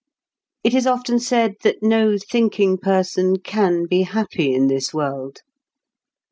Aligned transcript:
It 0.63 0.73
is 0.73 0.87
often 0.87 1.19
said 1.19 1.57
that 1.61 1.83
no 1.83 2.17
thinking 2.17 2.79
person 2.79 3.37
can 3.37 3.85
be 3.85 4.01
happy 4.01 4.51
in 4.51 4.65
this 4.65 4.91
world. 4.91 5.41